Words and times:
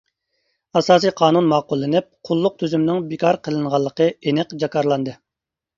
ئاساسىي 0.79 1.13
قانۇن 1.19 1.51
ماقۇللىنىپ 1.51 2.09
قۇللۇق 2.31 2.59
تۈزۈمنىڭ 2.63 3.07
بىكار 3.13 3.43
قىلىنغانلىقى 3.45 4.13
ئېنىق 4.21 4.59
جاكارلاندى. 4.65 5.21